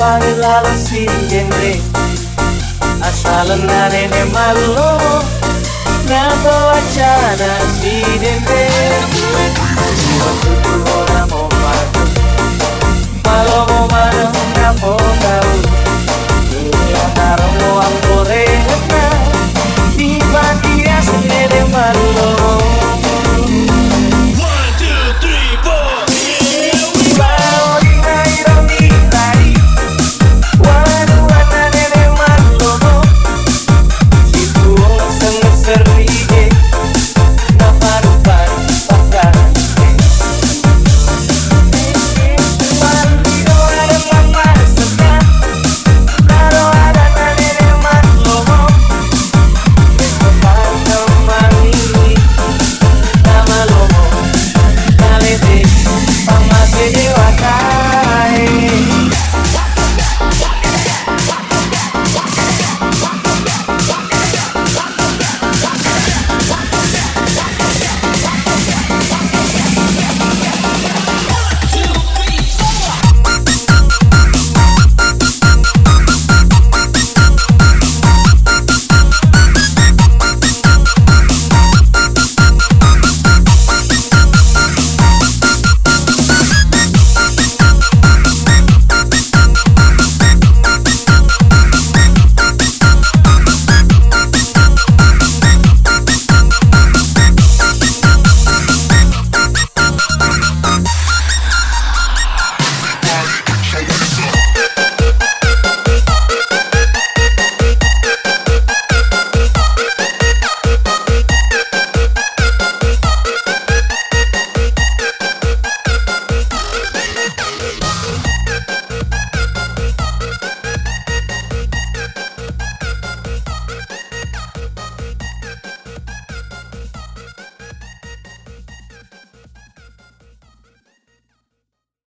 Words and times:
Pavilalo 0.00 0.72
singende 0.84 1.70
అసలున్నానే 3.08 4.02
మల్లో 4.34 4.88
నాతో 6.10 6.54
వచ్చాన 6.70 7.42
సీడెందే 7.76 8.64